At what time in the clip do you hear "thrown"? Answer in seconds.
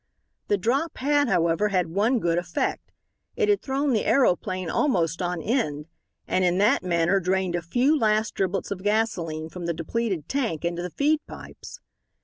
3.61-3.93